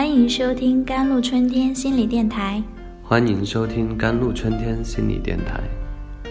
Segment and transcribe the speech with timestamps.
[0.00, 2.62] 欢迎收听甘露春天心理电台。
[3.02, 5.60] 欢迎收听甘露春天心理电台。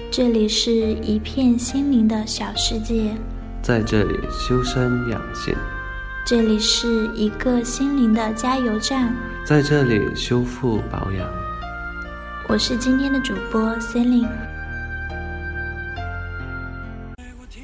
[0.09, 0.71] 这里是
[1.03, 3.13] 一片心灵的小世界，
[3.61, 5.53] 在这里修身养性。
[6.25, 11.29] 这里是一个心灵的加油站，在这里修复保养。
[12.47, 14.27] 我是今天的主播 Celine。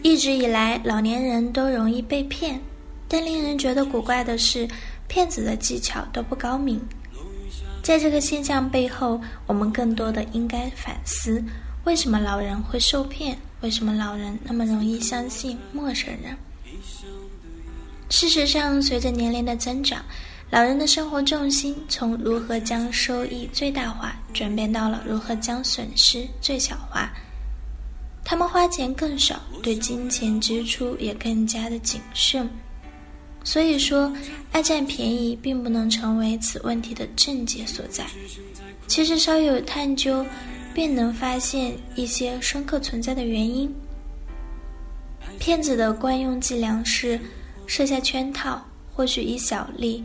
[0.03, 2.61] 一直以来，老年人都容易被骗，
[3.07, 4.67] 但令人觉得古怪的是。
[5.07, 6.81] 骗子的技巧都不高明，
[7.81, 11.43] 在这个现象背后，我们更多的应该反思：
[11.83, 13.37] 为什么老人会受骗？
[13.61, 16.37] 为什么老人那么容易相信陌生人？
[18.09, 20.03] 事实上，随着年龄的增长，
[20.51, 27.11] 老人的生活重心从如何将收益最大化，转变到了如何将损失最小化。
[28.23, 32.49] 他们花钱更少，对金钱支出也更加的谨慎。
[33.45, 34.11] 所以说，
[34.51, 38.03] 爱占便宜并不能成为此问题的症结所在。
[38.87, 40.25] 其实稍有探究，
[40.73, 43.73] 便能发现一些深刻存在的原因。
[45.37, 47.19] 骗子的惯用伎俩是
[47.67, 50.03] 设下圈套，获取一小利，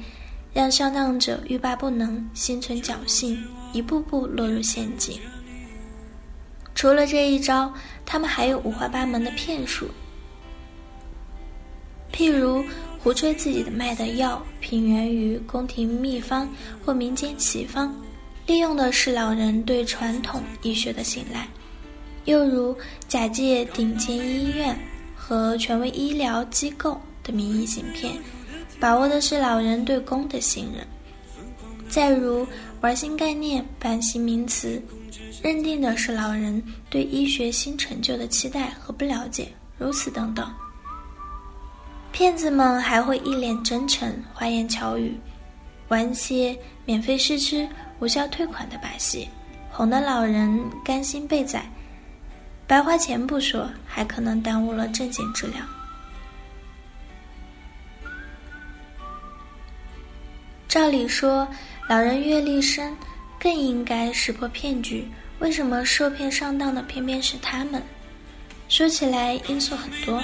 [0.52, 5.18] 让上当者欲罢不能，心存侥幸，一步步落入陷阱。
[6.74, 7.72] 除了这一招，
[8.04, 9.88] 他们还有五花八门的骗术，
[12.12, 12.62] 譬如。
[13.02, 16.46] 胡吹自己的卖的药品源于宫廷秘方
[16.84, 17.94] 或民间奇方，
[18.46, 21.40] 利用的是老人对传统医学的信赖；
[22.26, 22.76] 又如
[23.08, 24.78] 假借顶尖医院
[25.16, 28.12] 和权威医疗机构的名义行骗，
[28.78, 30.84] 把握的是老人对公的信任；
[31.88, 32.46] 再如
[32.82, 34.80] 玩新概念、版新名词，
[35.42, 39.48] 认定的是老人对医学新成就的期待和不了解，
[39.78, 40.46] 如此等等。
[42.12, 45.18] 骗子们还会一脸真诚、花言巧语，
[45.88, 47.66] 玩些免费试吃、
[47.98, 49.28] 无效退款的把戏，
[49.70, 51.64] 哄得老人甘心被宰。
[52.66, 55.60] 白花钱不说，还可能耽误了正经治疗。
[60.68, 61.46] 照理说，
[61.88, 62.94] 老人阅历深，
[63.40, 65.08] 更应该识破骗局。
[65.40, 67.82] 为什么受骗上当的偏偏是他们？
[68.68, 70.22] 说起来，因素很多。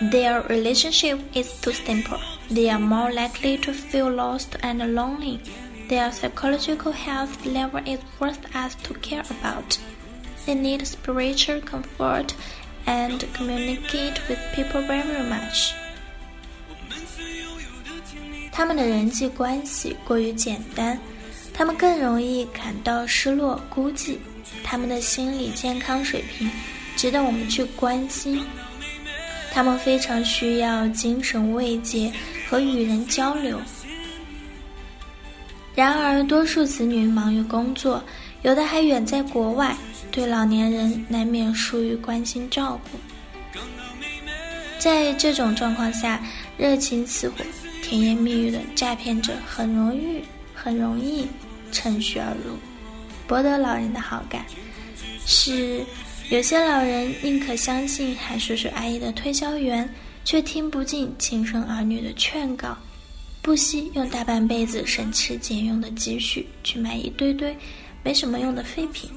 [0.00, 2.18] Their relationship is too simple.
[2.50, 5.40] They are more likely to feel lost and lonely.
[5.88, 9.78] Their psychological health level is worth us to care about.
[10.44, 12.34] They need spiritual comfort
[12.86, 15.72] and communicate with people very much.
[18.52, 20.98] 他们的人际关系过于简单，
[21.52, 24.18] 他们更容易感到失落、孤寂。
[24.62, 26.50] 他们的心理健康水平
[26.96, 28.44] 值得我们去关心。
[29.53, 32.11] 他们非常需要精神慰藉
[32.49, 33.61] 和与人交流。
[35.75, 38.03] 然而，多数子女忙于工作，
[38.41, 39.75] 有的还远在国外，
[40.11, 42.97] 对老年人难免疏于关心照顾。
[44.79, 46.21] 在这种状况下，
[46.57, 47.35] 热情似火、
[47.83, 50.23] 甜言蜜语的诈骗者很容易、
[50.53, 51.27] 很容易
[51.71, 52.57] 趁虚而入，
[53.27, 54.43] 博得老人的好感，
[55.25, 55.85] 是。
[56.31, 59.93] 有些老人宁可相信喊叔叔阿姨的推销员，
[60.23, 62.77] 却听不进亲生儿女的劝告，
[63.41, 67.53] 不惜用大半辈子省吃俭用的积蓄去买一堆堆
[68.01, 69.11] 没什么用的废品。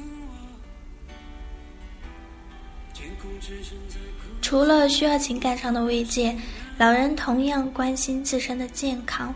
[4.43, 6.37] 除了需要情感上的慰藉，
[6.79, 9.33] 老人同样关心自身的健康，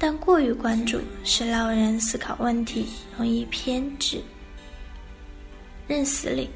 [0.00, 2.86] 但过于关注使老人思考问题
[3.16, 4.20] 容易偏执、
[5.86, 6.50] 认死理。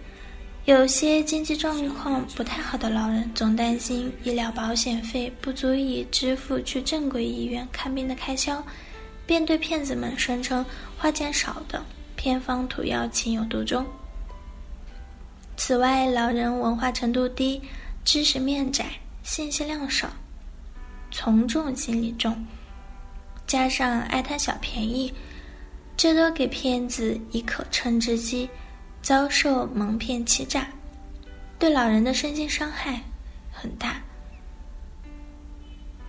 [0.66, 8.64] 有些经济状况不太好的老人，总担心医疗保险费不足以支付去正规医院看病的开销，
[9.26, 10.64] 便对骗子们声称
[10.96, 11.84] 花钱少的
[12.16, 13.84] 偏方土药情有独钟。
[15.54, 17.60] 此外，老人文化程度低，
[18.02, 18.86] 知识面窄，
[19.22, 20.08] 信息量少，
[21.10, 22.42] 从众心理重，
[23.46, 25.12] 加上爱贪小便宜，
[25.94, 28.48] 这都给骗子以可乘之机。
[29.04, 30.66] 遭受蒙骗欺诈，
[31.58, 33.02] 对老人的身心伤害
[33.52, 34.00] 很大。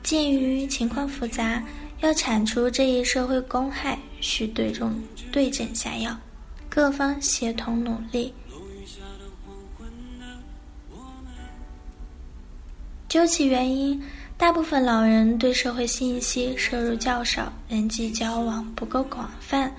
[0.01, 1.61] 鉴于情况复杂，
[1.99, 4.97] 要铲除这一社会公害，需对症
[5.29, 6.17] 对症下药，
[6.69, 8.33] 各方协同努力。
[13.09, 14.01] 究其原因，
[14.37, 19.69] 大部分老人对社会信息摄入较少，人际交往不够广泛。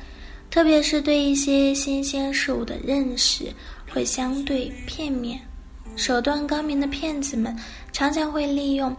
[0.50, 3.52] 特别是对一些新鲜事物的认识
[3.90, 5.38] 会相对片面，
[5.96, 7.54] 手段高明的骗子们
[7.92, 8.94] 常常会利用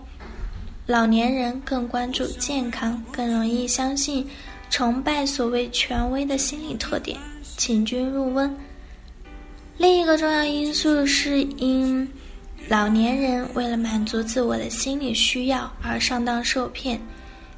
[0.85, 4.27] 老年人更关注健康，更容易相信、
[4.69, 7.17] 崇拜所谓权威的心理特点，
[7.57, 8.55] 请君入瓮。
[9.77, 12.07] 另一个重要因素是因
[12.67, 16.99] 老年人为了满足自我的心理需要而上当受骗。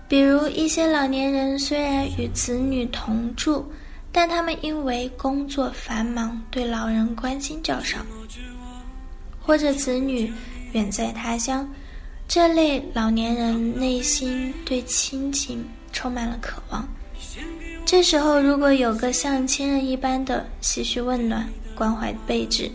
[0.09, 3.63] 比如一些老年人虽然与子女同住，
[4.11, 8.00] 但他们因为工作繁忙，对老人关心较少，
[9.39, 10.33] 或者子女
[10.71, 11.69] 远在他乡，
[12.27, 16.88] 这类老年人内心对亲情充满了渴望。
[17.85, 22.67] 这时候，如果有个像亲人一般的细绪问暖、关怀备至，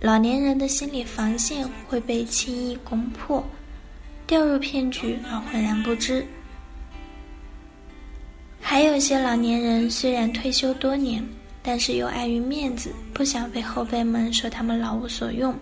[0.00, 3.44] 老年人的心理防线会被轻易攻破。
[4.32, 6.26] 掉入骗局而浑然不知。
[8.58, 11.22] 还有些老年人虽然退休多年，
[11.62, 15.54] 但是又碍于面子，不想被后辈们说他们老无所用，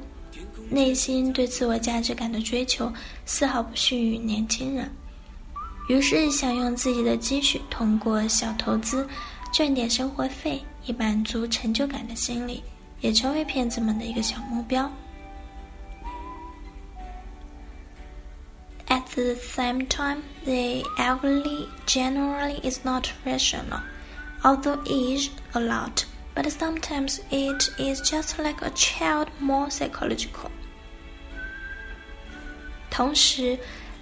[0.69, 2.93] 内心对自我价值感的追求
[3.27, 4.89] 丝毫不逊于年轻人，
[5.89, 9.05] 于是想用自己的积蓄通过小投资
[9.53, 12.63] 赚点生活费，以满足成就感的心理，
[13.01, 14.89] 也成为骗子们的一个小目标。
[19.20, 23.80] the same time, the elderly generally is not rational,
[24.44, 26.06] although aged a lot,
[26.36, 30.52] but sometimes it is just like a child more psychological.
[32.92, 33.58] 同时，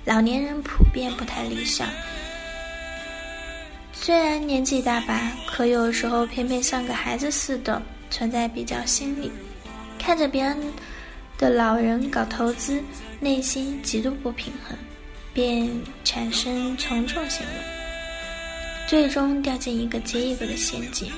[0.06, 1.88] 老年人普遍不太理想，
[3.94, 9.32] 虽然年纪大把，可有时候偏偏像个孩子似的，存在比较心理，
[9.98, 10.58] 看着别人
[11.38, 12.84] 的老人搞投资。
[13.20, 14.78] 内心极度不平衡，
[15.39, 15.71] 便
[16.03, 17.53] 产生从众行为，
[18.89, 21.13] 最终掉进一个接一个的陷阱。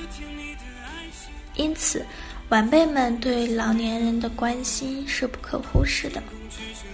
[1.55, 2.05] 因此，
[2.49, 6.21] 晚辈们对老年人的关心是不可忽视的。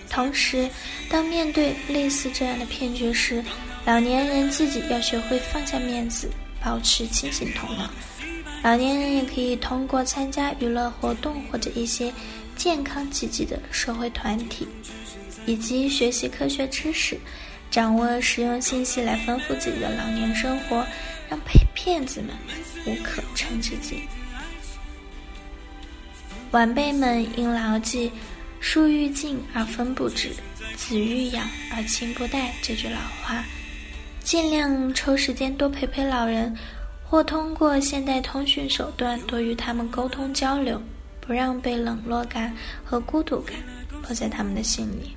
[0.10, 0.70] 同时，
[1.10, 3.44] 当面对类似这样的骗局时，
[3.84, 6.30] 老年人自己要学会放下面子，
[6.64, 7.90] 保持清醒头脑。
[8.64, 12.10] 老年人也可以通过参加娱乐活动或者一些。
[12.56, 14.68] 健康积极的社会团体，
[15.48, 17.18] 以及学习科学知识，
[17.72, 20.86] 掌握实用信息来丰富自己的老年生活，
[21.28, 22.36] 让骗骗子们
[22.86, 24.04] 无可乘之机。
[26.52, 28.12] 晚辈们应牢记
[28.62, 30.30] “树欲静而风不止，
[30.76, 33.44] 子欲养而亲不待”这句老话，
[34.24, 36.56] 尽量抽时间多陪陪老人，
[37.04, 40.80] 或通过现代通讯手段多与他们沟通交流。
[41.20, 42.56] 不让被冷落感
[42.86, 43.58] 和孤独感
[44.02, 45.17] 落在他们的心里。